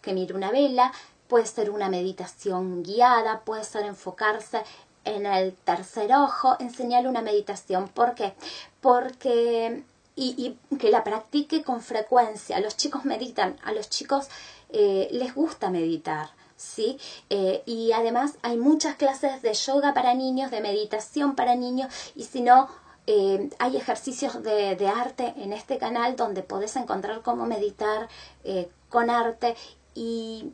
que 0.00 0.12
mire 0.12 0.33
una 0.33 0.52
vela, 0.52 0.92
puede 1.26 1.44
ser 1.47 1.71
una 1.71 1.88
meditación 1.88 2.85
guiada, 2.85 3.40
puede 3.40 3.64
ser 3.64 3.83
enfocarse 3.85 4.62
en 5.04 5.26
el 5.26 5.54
tercer 5.54 6.14
ojo, 6.14 6.54
enseñale 6.61 7.09
una 7.09 7.21
meditación. 7.21 7.88
¿Por 7.88 8.14
qué? 8.14 8.35
Porque 8.80 9.83
y, 10.14 10.56
que 10.78 10.90
la 10.90 11.02
practique 11.02 11.64
con 11.64 11.80
frecuencia. 11.80 12.61
Los 12.61 12.76
chicos 12.76 13.04
meditan, 13.04 13.56
a 13.64 13.73
los 13.73 13.90
chicos 13.90 14.28
eh, 14.68 15.09
les 15.11 15.35
gusta 15.35 15.68
meditar. 15.68 16.28
¿Sí? 16.56 16.99
Eh, 17.30 17.62
y 17.66 17.92
además 17.92 18.34
hay 18.42 18.56
muchas 18.56 18.96
clases 18.96 19.42
de 19.42 19.54
yoga 19.54 19.94
para 19.94 20.14
niños, 20.14 20.50
de 20.50 20.61
meditación 20.61 21.34
para 21.34 21.54
niños, 21.54 21.92
y 22.14 22.25
si 22.25 22.40
no, 22.40 22.68
eh, 23.06 23.50
hay 23.58 23.76
ejercicios 23.76 24.42
de, 24.42 24.88
arte 24.88 25.34
en 25.37 25.52
este 25.52 25.76
canal 25.78 26.16
donde 26.16 26.42
podés 26.42 26.76
encontrar 26.76 27.20
cómo 27.20 27.44
meditar 27.46 28.08
eh, 28.44 28.70
con 28.88 29.11
arte 29.11 29.56
y 29.94 30.52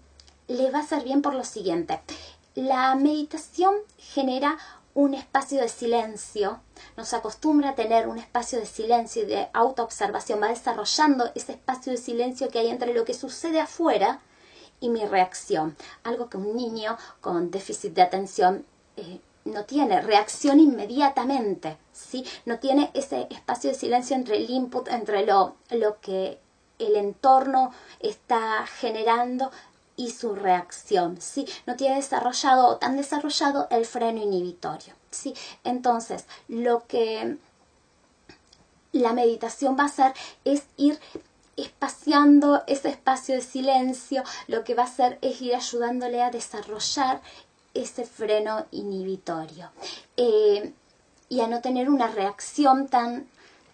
les 0.49 0.75
va 0.75 0.80
a 0.80 0.87
ser 0.87 1.04
bien 1.04 1.23
por 1.23 1.35
lo 1.35 1.45
siguiente. 1.45 2.00
La 2.57 2.95
meditación 2.97 3.75
genera 3.99 4.59
un 4.95 5.14
espacio 5.14 5.61
de 5.61 5.69
silencio, 5.69 6.61
nos 6.97 7.14
acostumbra 7.14 7.71
a 7.71 7.75
tener 7.76 8.09
un 8.09 8.19
espacio 8.19 8.59
de 8.59 8.66
silencio 8.66 9.23
y 9.23 9.26
de 9.26 9.49
autoobservación, 9.52 10.42
va 10.42 10.49
desarrollando 10.49 11.30
ese 11.37 11.52
espacio 11.52 11.92
de 11.92 11.99
silencio 11.99 12.49
que 12.49 12.59
hay 12.59 12.69
entre 12.69 12.92
lo 12.92 13.04
que 13.04 13.14
sucede 13.14 13.61
afuera 13.61 14.21
y 14.81 14.89
mi 14.89 15.05
reacción. 15.05 15.77
Algo 16.05 16.29
que 16.29 16.37
un 16.37 16.57
niño 16.57 16.97
con 17.21 17.51
déficit 17.51 17.95
de 17.95 18.03
atención 18.03 18.65
eh, 18.97 19.21
no 19.45 19.65
tiene, 19.65 20.01
reacción 20.01 20.61
inmediatamente, 20.61 21.77
¿sí? 21.93 22.25
No 22.45 22.59
tiene 22.59 22.91
ese 22.95 23.27
espacio 23.31 23.71
de 23.71 23.77
silencio 23.77 24.17
entre 24.17 24.37
el 24.37 24.51
input, 24.51 24.89
entre 24.89 25.25
lo, 25.25 25.57
lo 25.71 26.01
que 26.01 26.39
el 26.79 26.97
entorno 26.97 27.73
está 28.01 28.67
generando 28.67 29.51
y 29.97 30.11
su 30.11 30.35
reacción, 30.35 31.21
¿sí? 31.21 31.47
No 31.67 31.77
tiene 31.77 31.97
desarrollado 31.97 32.69
o 32.69 32.77
tan 32.77 32.97
desarrollado 32.97 33.69
el 33.71 33.85
freno 33.85 34.23
inhibitorio, 34.23 34.95
¿sí? 35.11 35.35
Entonces, 35.65 36.25
lo 36.49 36.87
que 36.87 37.37
la 38.93 39.13
meditación 39.13 39.77
va 39.79 39.85
a 39.85 39.87
hacer 39.87 40.15
es 40.45 40.65
ir 40.77 40.99
espaciando 41.62 42.62
ese 42.67 42.88
espacio 42.88 43.35
de 43.35 43.43
silencio, 43.43 44.23
lo 44.47 44.64
que 44.64 44.75
va 44.75 44.83
a 44.83 44.87
hacer 44.87 45.19
es 45.23 45.40
ir 45.40 45.55
ayudándole 45.55 46.23
a 46.23 46.31
desarrollar 46.31 47.21
ese 47.75 48.05
freno 48.05 48.67
inhibitorio 48.71 49.71
eh, 50.17 50.73
y 51.29 51.40
a 51.40 51.47
no 51.47 51.61
tener 51.61 51.88
una 51.88 52.09
reacción 52.09 52.88
tan, 52.88 53.29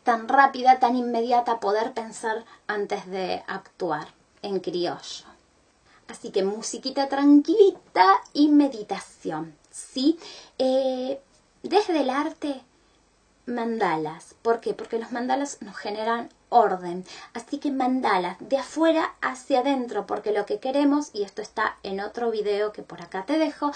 tan 0.05 0.29
rápida, 0.29 0.79
tan 0.79 0.97
inmediata, 0.97 1.61
poder 1.61 1.93
pensar 1.93 2.45
antes 2.67 3.07
de 3.07 3.43
actuar 3.47 4.09
en 4.43 4.61
criollo. 4.61 5.25
Así 6.09 6.31
que 6.31 6.45
musiquita 6.45 7.09
tranquilita 7.09 8.21
y 8.33 8.49
meditación, 8.49 9.57
¿sí? 9.71 10.19
Eh, 10.59 11.21
desde 11.63 12.01
el 12.01 12.11
arte, 12.11 12.63
mandalas. 13.47 14.35
¿Por 14.43 14.61
qué? 14.61 14.75
Porque 14.75 14.99
los 14.99 15.13
mandalas 15.13 15.59
nos 15.63 15.77
generan 15.77 16.29
orden. 16.49 17.05
Así 17.33 17.59
que 17.59 17.71
mandalas 17.71 18.37
de 18.41 18.59
afuera 18.59 19.15
hacia 19.21 19.61
adentro, 19.61 20.07
porque 20.07 20.33
lo 20.33 20.47
que 20.47 20.59
queremos, 20.59 21.11
y 21.13 21.23
esto 21.23 21.43
está 21.43 21.77
en 21.83 22.01
otro 22.01 22.31
video 22.31 22.73
que 22.73 22.83
por 22.83 23.03
acá 23.03 23.25
te 23.25 23.39
dejo, 23.39 23.73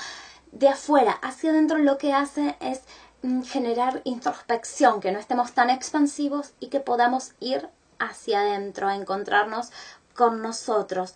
de 0.52 0.68
afuera 0.68 1.12
hacia 1.12 1.50
adentro 1.50 1.78
lo 1.78 1.98
que 1.98 2.12
hace 2.12 2.56
es 2.60 2.82
mm, 3.22 3.42
generar 3.42 4.02
introspección, 4.04 5.00
que 5.00 5.12
no 5.12 5.18
estemos 5.18 5.52
tan 5.52 5.70
expansivos 5.70 6.52
y 6.60 6.68
que 6.68 6.80
podamos 6.80 7.32
ir 7.40 7.68
hacia 7.98 8.40
adentro, 8.40 8.88
a 8.88 8.96
encontrarnos 8.96 9.70
con 10.14 10.42
nosotros. 10.42 11.14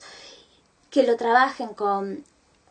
Que 0.91 1.03
lo 1.03 1.17
trabajen 1.17 1.75
con 1.75 2.25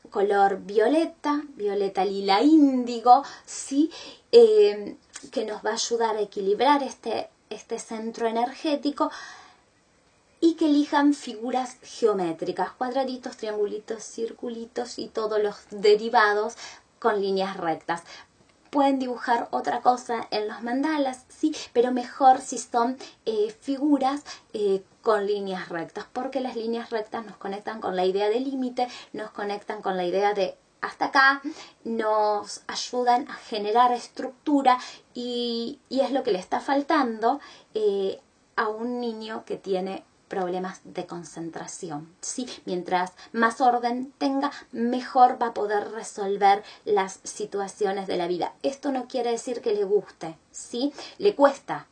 color 0.10 0.60
violeta, 0.62 1.42
violeta 1.56 2.06
lila 2.06 2.42
índigo, 2.42 3.24
¿sí? 3.46 3.92
Eh, 4.32 4.96
que 5.32 5.46
nos 5.46 5.64
va 5.66 5.72
a 5.72 5.74
ayudar 5.74 6.16
a 6.18 6.22
equilibrar 6.22 6.84
este 6.84 7.30
este 7.54 7.80
centro 7.80 8.28
energético 8.28 9.12
y 10.40 10.56
que 10.56 10.66
elijan 10.66 11.14
figuras 11.14 11.78
geométricas, 11.82 12.72
cuadraditos, 12.72 13.38
triangulitos, 13.38 14.04
circulitos 14.04 15.00
y 15.00 15.08
todos 15.08 15.42
los 15.42 15.56
derivados 15.72 16.56
con 17.00 17.22
líneas 17.22 17.56
rectas. 17.56 18.04
Pueden 18.70 19.00
dibujar 19.00 19.48
otra 19.52 19.82
cosa 19.82 20.28
en 20.32 20.48
los 20.48 20.64
mandalas, 20.64 21.26
sí, 21.30 21.56
pero 21.74 21.92
mejor 21.92 22.42
si 22.42 22.58
son 22.58 22.98
eh, 23.26 23.56
figuras 23.62 24.24
eh, 24.54 24.84
con 25.02 25.28
líneas 25.28 25.70
rectas, 25.70 26.08
porque 26.12 26.42
las 26.42 26.56
líneas 26.56 26.90
rectas 26.90 27.24
nos 27.26 27.38
conectan 27.38 27.80
con 27.80 27.96
la 27.96 28.06
idea 28.06 28.30
de 28.30 28.40
límite, 28.40 28.88
nos 29.14 29.30
conectan 29.30 29.82
con 29.82 29.96
la 29.96 30.06
idea 30.06 30.34
de 30.34 30.58
hasta 30.84 31.06
acá, 31.06 31.42
nos 31.86 32.62
ayudan 32.68 33.30
a 33.30 33.34
generar 33.36 33.92
estructura 33.94 34.78
y, 35.14 35.80
es 35.90 36.12
lo 36.12 36.24
que 36.24 36.32
le 36.32 36.40
está 36.40 36.60
faltando 36.60 37.40
eh, 37.74 38.20
a 38.58 38.68
un 38.68 39.00
niño 39.00 39.46
que 39.46 39.56
tiene 39.56 40.04
problemas 40.28 40.82
de 40.84 41.06
concentración. 41.06 42.14
¿sí? 42.20 42.48
Mientras 42.66 43.14
más 43.32 43.62
orden 43.62 44.12
tenga, 44.18 44.52
mejor 44.72 45.42
va 45.42 45.48
a 45.48 45.54
poder 45.54 45.92
resolver 45.92 46.64
las 46.84 47.20
situaciones 47.24 48.08
de 48.08 48.18
la 48.18 48.28
vida. 48.28 48.54
Esto 48.62 48.92
no 48.92 49.08
quiere 49.08 49.32
decir 49.32 49.62
que 49.62 49.74
le 49.74 49.86
guste, 49.86 50.38
¿sí? 50.52 50.92
Le 51.18 51.36
cuesta, 51.36 51.88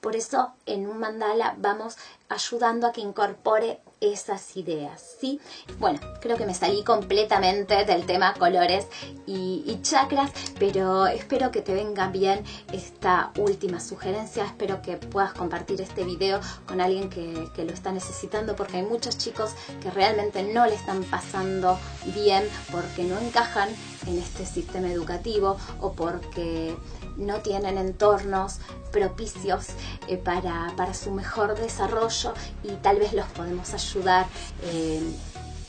por 0.00 0.16
eso 0.16 0.52
en 0.66 0.86
un 0.86 0.98
mandala 0.98 1.54
vamos 1.58 1.96
ayudando 2.28 2.86
a 2.86 2.92
que 2.92 3.00
incorpore 3.00 3.80
esas 4.00 4.56
ideas, 4.56 5.16
¿sí? 5.20 5.40
Bueno, 5.78 6.00
creo 6.20 6.36
que 6.36 6.44
me 6.44 6.54
salí 6.54 6.82
completamente 6.82 7.84
del 7.84 8.04
tema 8.04 8.34
colores 8.34 8.88
y, 9.26 9.78
chakras, 9.82 10.30
pero 10.58 11.06
espero 11.06 11.50
que 11.50 11.60
te 11.60 11.74
venga 11.74 12.08
bien 12.08 12.44
esta 12.72 13.32
última 13.36 13.80
sugerencia, 13.80 14.44
espero 14.44 14.80
que 14.80 14.96
puedas 14.96 15.32
compartir 15.32 15.80
este 15.80 16.04
video 16.04 16.40
con 16.66 16.80
alguien 16.80 17.10
que, 17.10 17.48
que 17.54 17.64
lo 17.64 17.72
está 17.72 17.92
necesitando, 17.92 18.54
porque 18.54 18.78
hay 18.78 18.84
muchos 18.84 19.18
chicos 19.18 19.52
que 19.82 19.90
realmente 19.90 20.42
no 20.42 20.66
le 20.66 20.74
están 20.74 21.02
pasando 21.04 21.78
bien 22.14 22.48
porque 22.70 23.04
no 23.04 23.18
encajan 23.18 23.68
en 24.06 24.18
este 24.18 24.46
sistema 24.46 24.90
educativo 24.90 25.56
o 25.80 25.92
porque 25.92 26.76
no 27.16 27.40
tienen 27.40 27.78
entornos 27.78 28.58
propicios 28.90 29.68
eh, 30.08 30.16
para, 30.16 30.72
para, 30.76 30.94
su 30.94 31.10
mejor 31.10 31.58
desarrollo 31.58 32.34
y 32.62 32.72
tal 32.82 32.98
vez 32.98 33.12
los 33.12 33.26
podemos 33.26 33.72
ayudar 33.74 34.26
eh, 34.64 35.00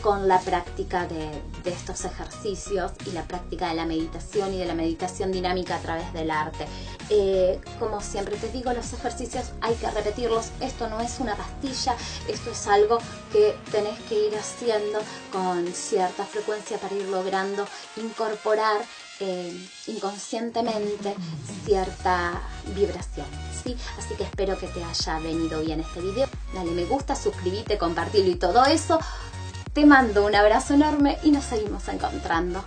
con 0.04 0.28
la 0.28 0.38
práctica 0.42 1.08
de, 1.08 1.42
estos 1.64 2.04
ejercicios 2.04 2.92
y 3.06 3.12
la 3.12 3.24
práctica 3.24 3.70
de 3.70 3.76
la 3.76 3.86
meditación 3.86 4.54
y 4.54 4.58
de 4.58 4.66
la 4.66 4.74
meditación 4.74 5.32
dinámica 5.32 5.78
a 5.78 5.80
través 5.80 6.12
del 6.12 6.30
arte. 6.30 6.68
Eh, 7.10 7.62
como 7.80 8.02
siempre 8.02 8.36
te 8.36 8.50
digo, 8.50 8.74
los 8.74 8.92
ejercicios 8.92 9.54
hay 9.62 9.76
que 9.76 9.90
repetirlos. 9.90 10.50
Esto 10.60 10.90
no 10.90 11.00
es 11.00 11.22
una 11.22 11.36
pastilla, 11.36 11.96
esto 12.28 12.52
es 12.52 12.68
algo 12.68 12.98
que 13.32 13.56
tenés 13.72 13.98
que 14.02 14.28
ir 14.28 14.36
haciendo 14.36 15.00
con 15.32 15.66
cierta 15.68 16.26
frecuencia 16.26 16.78
para 16.80 16.94
ir 16.94 17.08
logrando 17.08 17.66
incorporar 17.96 18.82
eh, 19.20 19.68
inconscientemente 19.88 21.16
cierta 21.66 22.42
vibración. 22.76 23.28
¿sí? 23.64 23.78
Así 23.98 24.16
que 24.16 24.24
espero 24.24 24.58
que 24.58 24.68
te 24.68 24.84
haya 24.84 25.20
venido 25.20 25.62
bien 25.62 25.80
este 25.80 26.02
video. 26.02 26.28
Dale 26.54 26.72
me 26.72 26.86
gusta, 26.86 27.16
suscríbete, 27.16 27.78
compartirlo 27.78 28.32
y 28.32 28.36
todo 28.36 28.66
eso. 28.66 29.00
Te 29.74 29.86
mando 29.86 30.26
un 30.26 30.36
abrazo 30.36 30.74
enorme 30.74 31.18
y 31.24 31.32
nos 31.32 31.46
seguimos 31.46 31.88
encontrando. 31.88 32.64